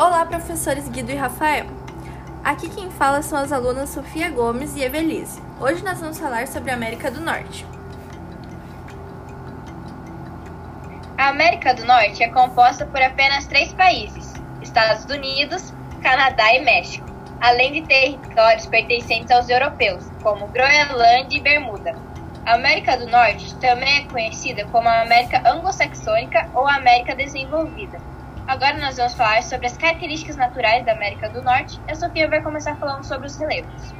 [0.00, 1.66] Olá, professores Guido e Rafael.
[2.42, 5.42] Aqui quem fala são as alunas Sofia Gomes e Evelise.
[5.60, 7.66] Hoje nós vamos falar sobre a América do Norte.
[11.18, 14.32] A América do Norte é composta por apenas três países:
[14.62, 15.70] Estados Unidos,
[16.02, 17.06] Canadá e México,
[17.38, 21.94] além de territórios pertencentes aos europeus, como Groenlândia e Bermuda.
[22.46, 28.00] A América do Norte também é conhecida como a América Anglo-Saxônica ou América Desenvolvida.
[28.50, 32.28] Agora nós vamos falar sobre as características naturais da América do Norte e a Sofia
[32.28, 33.94] vai começar falando sobre os relevos.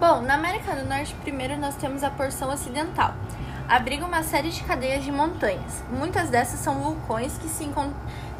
[0.00, 3.14] Bom, na América do Norte, primeiro nós temos a porção ocidental.
[3.68, 5.84] Abriga uma série de cadeias de montanhas.
[5.92, 7.70] Muitas dessas são vulcões que se,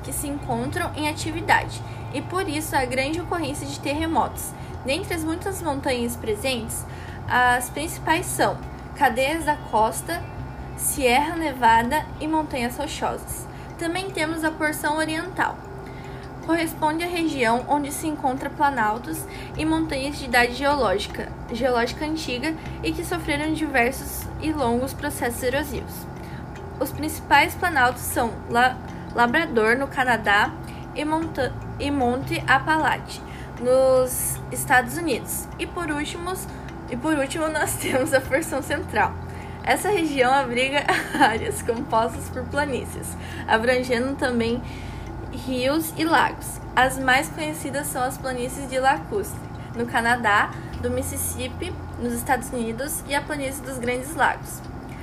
[0.02, 1.80] que se encontram em atividade
[2.12, 4.52] e por isso a grande ocorrência de terremotos.
[4.84, 6.84] Dentre as muitas montanhas presentes,
[7.29, 8.59] as principais são
[8.96, 10.20] cadeias da costa,
[10.77, 13.48] Sierra Nevada e montanhas rochosas.
[13.78, 15.57] Também temos a porção oriental.
[16.45, 19.18] Corresponde à região onde se encontram planaltos
[19.57, 25.95] e montanhas de idade geológica, geológica antiga e que sofreram diversos e longos processos erosivos.
[26.80, 28.76] Os principais planaltos são La
[29.15, 30.52] Labrador, no Canadá,
[30.95, 33.23] e, Monta e Monte Appalachian,
[33.60, 35.48] nos Estados Unidos.
[35.59, 36.46] E por, últimos,
[36.90, 39.13] e por último, nós temos a porção central.
[39.69, 40.83] Essa região abriga
[41.21, 43.07] áreas compostas por planícies,
[43.47, 44.63] abrangendo também
[45.47, 46.59] rios e lagos.
[46.75, 49.38] As mais conhecidas são as planícies de Lacustre,
[49.77, 54.63] no Canadá, do Mississippi, nos Estados Unidos, e a planície dos Grandes Lagos.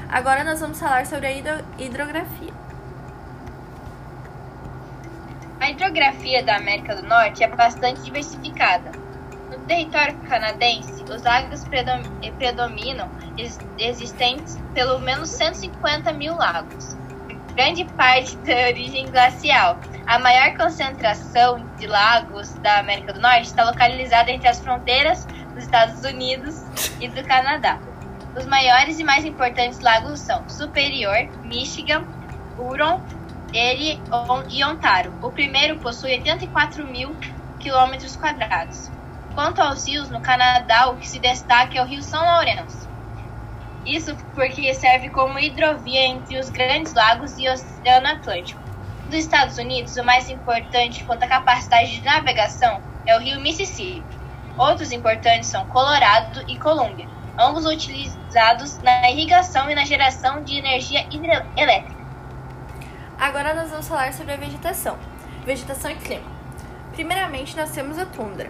[0.10, 1.32] Agora nós vamos falar sobre a
[1.78, 2.54] hidrografia.
[5.60, 9.05] A hidrografia da América do Norte é bastante diversificada.
[9.52, 11.64] No território canadense, os lagos
[12.38, 13.12] predominam,
[13.78, 16.96] existentes pelo menos 150 mil lagos.
[17.56, 19.80] Grande parte de origem glacial.
[20.08, 25.64] A maior concentração de lagos da América do Norte está localizada entre as fronteiras dos
[25.64, 26.56] Estados Unidos
[27.00, 27.80] e do Canadá.
[28.36, 32.06] Os maiores e mais importantes lagos são Superior, Michigan,
[32.58, 33.02] Huron,
[33.54, 34.02] Erie
[34.50, 35.14] e Ontário.
[35.22, 37.16] O primeiro possui 84 mil
[37.60, 38.95] quilômetros quadrados.
[39.36, 42.88] Quanto aos rios, no Canadá, o que se destaca é o Rio São Lourenço.
[43.86, 48.62] Isso porque serve como hidrovia entre os Grandes Lagos e o Oceano Atlântico.
[49.08, 54.02] Dos Estados Unidos, o mais importante quanto à capacidade de navegação é o rio Mississippi.
[54.58, 61.06] Outros importantes são Colorado e Colômbia, ambos utilizados na irrigação e na geração de energia
[61.12, 61.94] hidrelétrica.
[63.20, 64.98] Agora nós vamos falar sobre a vegetação.
[65.46, 66.36] Vegetação e clima.
[66.94, 68.50] Primeiramente, nós temos a tundra,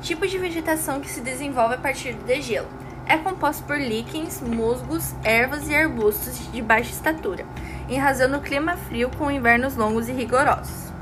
[0.00, 2.68] tipo de vegetação que se desenvolve a partir do degelo.
[3.06, 7.44] É composto por líquens, musgos, ervas e arbustos de baixa estatura,
[7.88, 10.92] em razão do clima frio com invernos longos e rigorosos.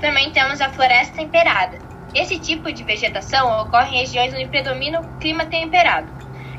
[0.00, 1.78] Também temos a floresta temperada.
[2.14, 6.06] Esse tipo de vegetação ocorre em regiões onde predomina o clima temperado.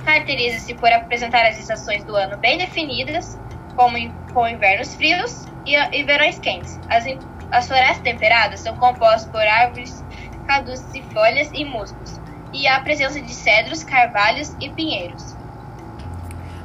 [0.03, 3.39] Caracteriza-se por apresentar as estações do ano bem definidas,
[3.75, 3.97] como
[4.33, 6.79] com invernos frios e, e verões quentes.
[6.89, 7.05] As,
[7.51, 10.03] as florestas temperadas são compostas por árvores
[10.45, 12.19] caducifólias e musgos,
[12.53, 15.35] e há a presença de cedros, carvalhos e pinheiros.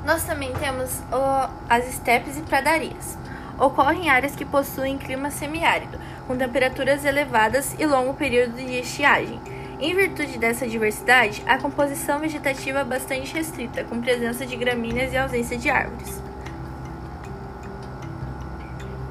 [0.05, 3.19] Nós também temos o, as estepes e pradarias.
[3.59, 9.39] Ocorrem em áreas que possuem clima semiárido, com temperaturas elevadas e longo período de estiagem.
[9.79, 15.17] Em virtude dessa diversidade, a composição vegetativa é bastante restrita, com presença de gramíneas e
[15.17, 16.23] ausência de árvores.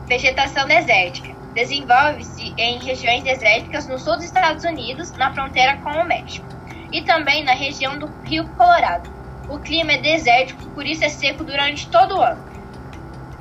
[0.08, 1.39] Vegetação desértica.
[1.54, 6.48] Desenvolve-se em regiões desérticas no sul dos Estados Unidos, na fronteira com o México,
[6.92, 9.10] e também na região do Rio Colorado.
[9.50, 12.44] O clima é desértico, por isso é seco durante todo o ano.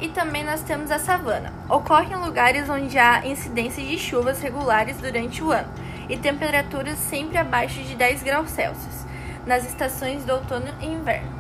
[0.00, 1.52] E também nós temos a savana.
[1.68, 5.68] Ocorre em lugares onde há incidência de chuvas regulares durante o ano
[6.08, 9.06] e temperaturas sempre abaixo de 10 graus Celsius
[9.46, 11.37] nas estações do outono e inverno.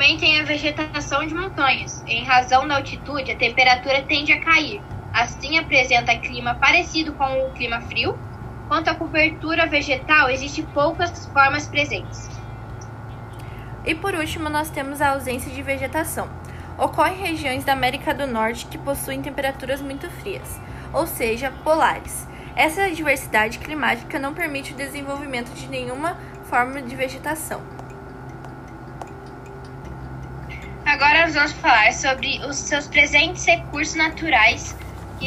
[0.00, 2.02] Também tem a vegetação de montanhas.
[2.06, 4.80] Em razão da altitude, a temperatura tende a cair.
[5.12, 8.18] Assim, apresenta clima parecido com o clima frio.
[8.66, 12.30] Quanto à cobertura vegetal, existem poucas formas presentes.
[13.84, 16.30] E por último, nós temos a ausência de vegetação.
[16.78, 20.58] Ocorre em regiões da América do Norte que possuem temperaturas muito frias,
[20.94, 22.26] ou seja, polares.
[22.56, 27.79] Essa diversidade climática não permite o desenvolvimento de nenhuma forma de vegetação.
[31.00, 34.76] Agora nós vamos falar sobre os seus presentes recursos naturais,
[35.18, 35.26] que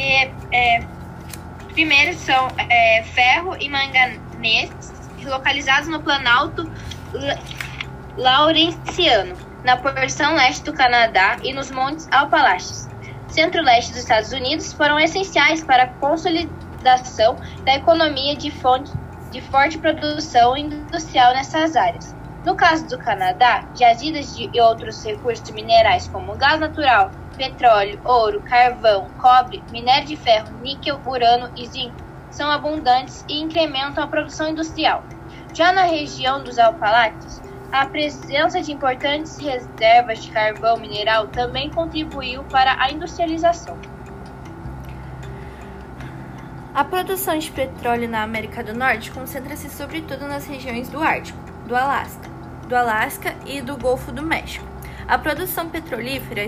[0.52, 0.86] é,
[1.72, 4.70] primeiro são é, ferro e manganês,
[5.24, 6.70] localizados no Planalto
[8.16, 12.88] Laurenciano, na porção leste do Canadá e nos Montes Appalachians.
[13.26, 18.92] centro-leste dos Estados Unidos foram essenciais para a consolidação da economia de, fonte,
[19.32, 22.14] de forte produção industrial nessas áreas.
[22.44, 29.08] No caso do Canadá, jazidas de outros recursos minerais como gás natural, petróleo, ouro, carvão,
[29.18, 31.96] cobre, minério de ferro, níquel, urano e zinco
[32.30, 35.02] são abundantes e incrementam a produção industrial.
[35.54, 37.40] Já na região dos Alpalates,
[37.72, 43.78] a presença de importantes reservas de carvão mineral também contribuiu para a industrialização.
[46.74, 51.76] A produção de petróleo na América do Norte concentra-se sobretudo nas regiões do Ártico, do
[51.76, 52.33] Alasca,
[52.66, 54.66] do Alasca e do Golfo do México.
[55.06, 56.42] A produção petrolífera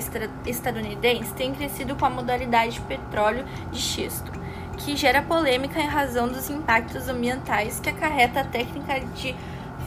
[0.47, 4.33] estadunidense tem crescido com a modalidade de petróleo de xisto,
[4.79, 9.35] que gera polêmica em razão dos impactos ambientais que acarreta a técnica de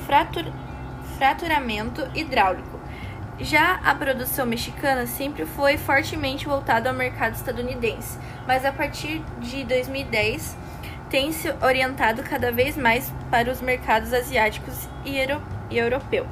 [0.05, 0.45] fratur
[1.17, 2.79] fraturamento hidráulico.
[3.39, 8.17] Já a produção mexicana sempre foi fortemente voltada ao mercado estadunidense,
[8.47, 10.57] mas a partir de 2010
[11.09, 16.27] tem se orientado cada vez mais para os mercados asiáticos e, euro e europeu,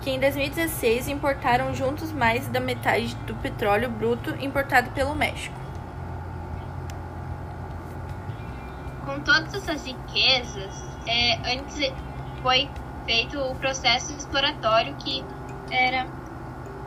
[0.00, 5.54] que em 2016 importaram juntos mais da metade do petróleo bruto importado pelo México.
[9.04, 11.92] Com todas essas riquezas, é, antes
[12.42, 12.68] foi
[13.06, 15.24] feito o processo exploratório que
[15.70, 16.06] era,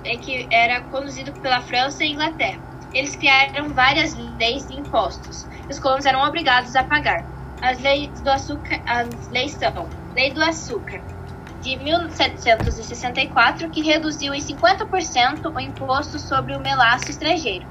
[0.03, 2.59] é, que era conduzido pela França e Inglaterra.
[2.93, 5.45] Eles criaram várias leis de impostos.
[5.69, 7.25] Os colonos eram obrigados a pagar.
[7.61, 11.01] As leis do açúcar, as leis são Lei do Açúcar,
[11.65, 17.65] de 1764, que reduziu em 50% o imposto sobre o melaço estrangeiro.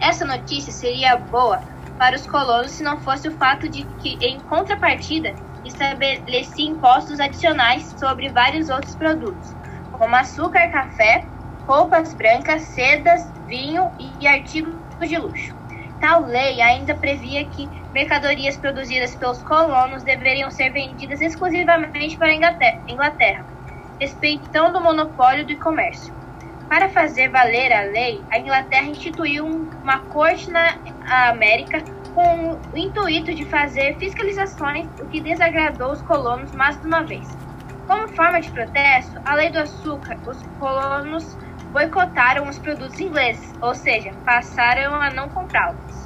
[0.00, 1.62] Essa notícia seria boa
[1.96, 5.32] para os colonos se não fosse o fato de que, em contrapartida,
[5.64, 9.54] estabelecia impostos adicionais sobre vários outros produtos,
[9.92, 11.28] como açúcar, café,
[11.68, 15.54] roupas brancas, sedas, vinho e artigos de luxo.
[16.00, 22.34] Tal lei ainda previa que mercadorias produzidas pelos colonos deveriam ser vendidas exclusivamente para a
[22.86, 23.46] Inglaterra,
[23.98, 26.14] respeitando o monopólio do comércio.
[26.68, 29.46] Para fazer valer a lei, a Inglaterra instituiu
[29.82, 30.76] uma corte na
[31.30, 31.82] América
[32.14, 37.26] com o intuito de fazer fiscalizações, o que desagradou os colonos mais de uma vez.
[37.86, 41.34] Como forma de protesto, a lei do açúcar, os colonos
[41.72, 46.05] boicotaram os produtos ingleses, ou seja, passaram a não comprá-los.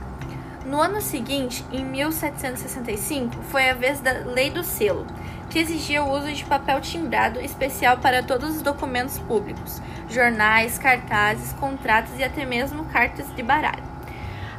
[0.64, 5.06] No ano seguinte, em 1765, foi a vez da Lei do Selo,
[5.48, 11.52] que exigia o uso de papel timbrado especial para todos os documentos públicos, jornais, cartazes,
[11.54, 13.90] contratos e até mesmo cartas de baralho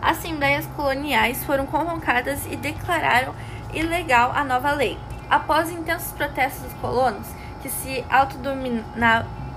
[0.02, 3.36] assembleias coloniais foram convocadas e declararam
[3.72, 4.98] ilegal a nova lei.
[5.30, 7.28] Após intensos protestos dos colonos,
[7.62, 8.04] que se,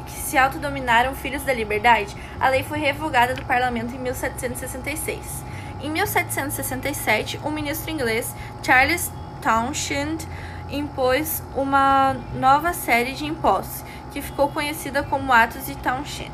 [0.06, 5.43] que se autodominaram filhos da liberdade, a lei foi revogada do parlamento em 1766.
[5.84, 10.26] Em 1767, o ministro inglês Charles Townshend
[10.70, 16.32] impôs uma nova série de impostos, que ficou conhecida como Atos de Townshend.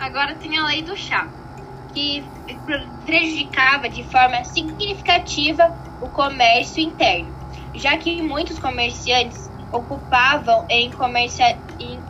[0.00, 1.28] Agora tem a lei do chá,
[1.94, 2.24] que
[3.06, 7.32] prejudicava de forma significativa o comércio interno,
[7.76, 12.02] já que muitos comerciantes ocupavam em, comercia em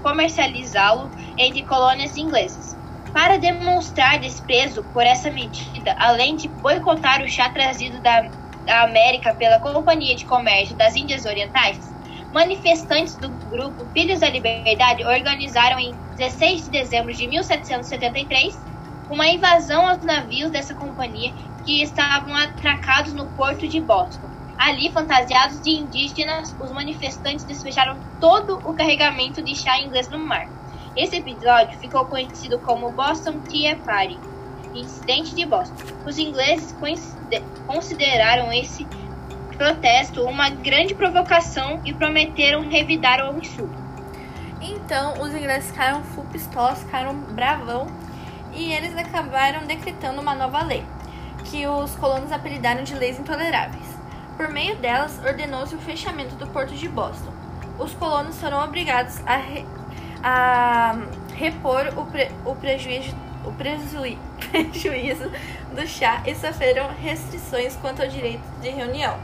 [0.00, 2.75] comercializá-lo entre colônias inglesas.
[3.16, 8.30] Para demonstrar desprezo por essa medida, além de boicotar o chá trazido da,
[8.66, 11.78] da América pela Companhia de Comércio das Índias Orientais,
[12.30, 18.54] manifestantes do grupo Filhos da Liberdade organizaram em 16 de dezembro de 1773
[19.08, 21.32] uma invasão aos navios dessa companhia
[21.64, 24.30] que estavam atracados no porto de Boston.
[24.58, 30.44] Ali, fantasiados de indígenas, os manifestantes despejaram todo o carregamento de chá inglês no mar.
[30.96, 34.18] Esse episódio ficou conhecido como Boston Tea Party,
[34.74, 35.74] incidente de Boston.
[36.06, 36.74] Os ingleses
[37.66, 38.86] consideraram esse
[39.58, 43.76] protesto uma grande provocação e prometeram revidar o insulto.
[44.62, 46.24] Então, os ingleses ficaram full
[46.76, 47.88] ficaram bravão
[48.54, 50.82] e eles acabaram decretando uma nova lei,
[51.44, 53.84] que os colonos apelidaram de leis intoleráveis.
[54.34, 57.32] Por meio delas, ordenou-se o fechamento do porto de Boston.
[57.78, 59.42] Os colonos foram obrigados a,
[60.28, 60.92] a
[61.36, 63.14] repor o, pre, o prejuízo
[63.44, 63.52] o
[64.50, 65.30] prejuízo
[65.72, 69.20] do chá e sofreram restrições quanto ao direito de reunião.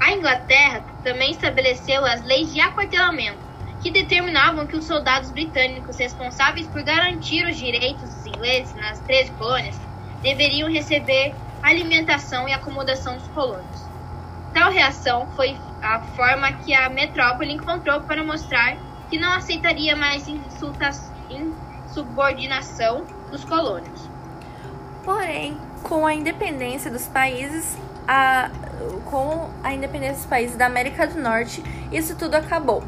[0.00, 3.36] A Inglaterra também estabeleceu as leis de aquartelamento,
[3.82, 9.30] que determinavam que os soldados britânicos responsáveis por garantir os direitos dos ingleses nas 13
[9.32, 9.78] colônias
[10.22, 13.91] deveriam receber alimentação e acomodação dos colonos.
[14.52, 18.76] Tal reação foi a forma que a metrópole encontrou para mostrar
[19.08, 20.26] que não aceitaria mais
[21.88, 24.08] insubordinação dos colônios.
[25.04, 28.50] Porém, com a independência dos países, a,
[29.04, 32.84] com a independência dos países da América do Norte, isso tudo acabou.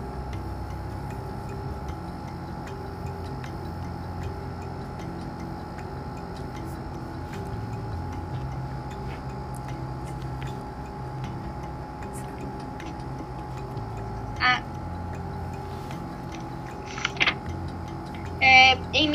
[18.46, 19.08] É, em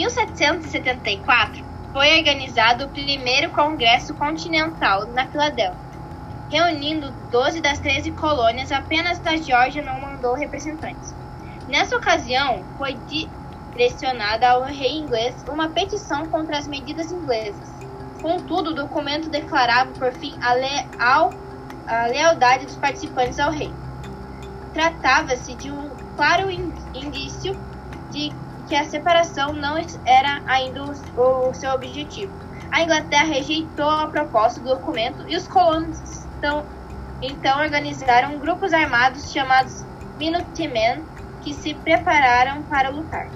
[0.80, 5.90] 1774, foi organizado o primeiro Congresso Continental na Filadélfia.
[6.50, 11.14] Reunindo 12 das 13 colônias, apenas a Geórgia não mandou representantes.
[11.68, 17.70] Nessa ocasião, foi direcionada ao rei inglês uma petição contra as medidas inglesas.
[18.22, 21.32] Contudo, o documento declarava, por fim, a, leal,
[21.88, 23.72] a lealdade dos participantes ao rei.
[24.74, 27.56] Tratava-se de um claro indício
[28.12, 28.34] de
[28.70, 32.32] que a separação não era ainda o, seu objetivo.
[32.72, 36.00] A Inglaterra rejeitou a proposta do documento e os colonos
[36.38, 36.64] então,
[37.20, 39.84] então organizaram grupos armados chamados
[40.20, 41.04] Minutemen
[41.42, 43.28] que se prepararam para lutar.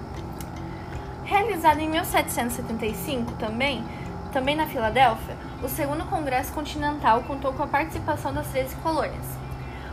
[1.24, 3.84] Realizado em 1775 também,
[4.32, 9.26] também na Filadélfia, o segundo Congresso Continental contou com a participação das 13 colônias.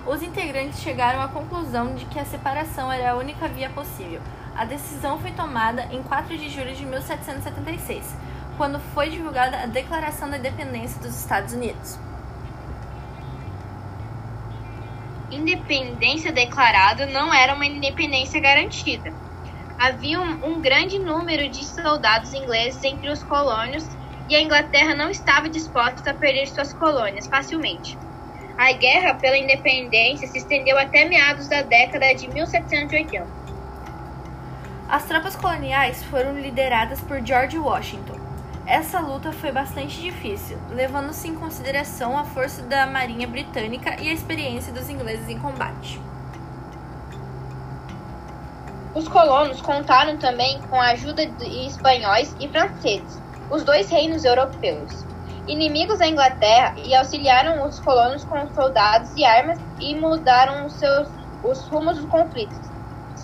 [0.07, 4.21] Os integrantes chegaram à conclusão de que a separação era a única via possível,
[4.61, 8.15] a decisão foi tomada em 4 de julho de 1776,
[8.59, 11.99] quando foi divulgada a Declaração da Independência dos Estados Unidos.
[15.31, 19.15] Independência declarada não era uma independência garantida.
[19.79, 23.89] Havia um, um grande número de soldados ingleses entre os colônios
[24.29, 27.97] e a Inglaterra não estava disposta a perder suas colônias facilmente.
[28.59, 33.40] A guerra pela independência se estendeu até meados da década de 1780.
[34.91, 38.19] As tropas coloniais foram lideradas por George Washington.
[38.67, 44.13] Essa luta foi bastante difícil, levando-se em consideração a força da Marinha Britânica e a
[44.13, 46.01] experiência dos ingleses em combate.
[48.93, 55.05] Os colonos contaram também com a ajuda de espanhóis e franceses, os dois reinos europeus,
[55.47, 61.09] inimigos da Inglaterra, e auxiliaram os colonos com soldados e armas e mudaram os, seus,
[61.45, 62.71] os rumos dos conflitos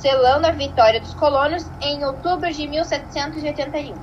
[0.00, 3.94] selando a vitória dos colonos em outubro de 1781.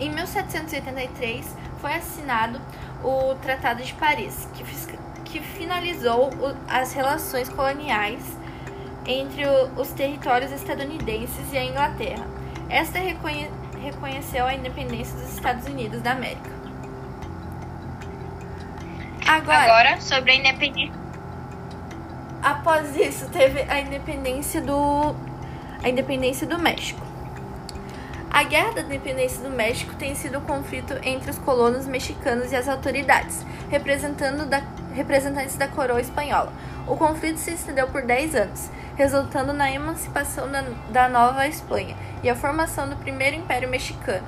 [0.00, 2.60] Em 1783 foi assinado
[3.02, 4.64] o Tratado de Paris, que,
[5.24, 6.30] que finalizou
[6.68, 8.22] as relações coloniais
[9.06, 9.44] entre
[9.76, 12.26] os territórios estadunidenses e a Inglaterra.
[12.68, 13.50] Esta reconhe,
[13.82, 16.50] reconheceu a independência dos Estados Unidos da América.
[19.26, 21.04] Agora, Agora sobre a independência
[22.44, 25.16] Após isso, teve a independência do
[25.82, 27.00] a independência do México.
[28.30, 32.52] A Guerra da Independência do México tem sido o um conflito entre os colonos mexicanos
[32.52, 36.52] e as autoridades, representando da, representantes da coroa espanhola.
[36.86, 42.28] O conflito se estendeu por 10 anos, resultando na emancipação da, da Nova Espanha e
[42.28, 44.26] a formação do primeiro Império Mexicano.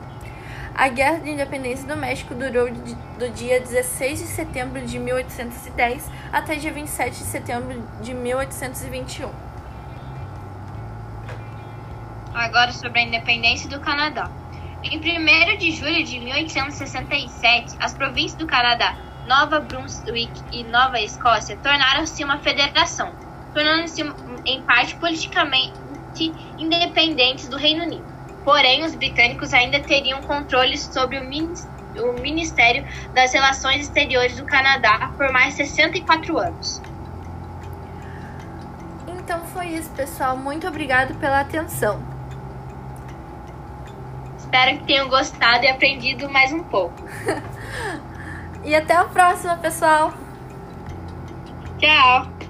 [0.78, 6.54] A Guerra de Independência do México durou do dia 16 de setembro de 1810 até
[6.56, 9.30] dia 27 de setembro de 1821.
[12.34, 14.30] Agora sobre a independência do Canadá.
[14.84, 21.56] Em 1 de julho de 1867, as províncias do Canadá, Nova Brunswick e Nova Escócia
[21.56, 23.14] tornaram-se uma federação,
[23.54, 24.02] tornando-se
[24.44, 25.72] em parte politicamente
[26.58, 28.15] independentes do Reino Unido.
[28.46, 35.32] Porém, os britânicos ainda teriam controle sobre o Ministério das Relações Exteriores do Canadá por
[35.32, 36.80] mais 64 anos.
[39.08, 40.36] Então foi isso, pessoal.
[40.36, 42.00] Muito obrigado pela atenção.
[44.38, 46.94] Espero que tenham gostado e aprendido mais um pouco.
[48.62, 50.14] e até a próxima, pessoal.
[51.80, 52.45] Tchau.